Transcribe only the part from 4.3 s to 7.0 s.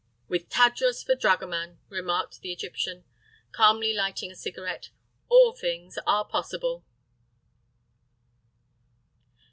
a cigarette, "all things are possible."